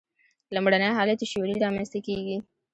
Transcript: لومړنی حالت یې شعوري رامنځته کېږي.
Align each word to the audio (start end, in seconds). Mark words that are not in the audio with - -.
لومړنی 0.55 0.89
حالت 0.97 1.19
یې 1.21 1.27
شعوري 1.31 1.55
رامنځته 1.63 1.99
کېږي. 2.07 2.37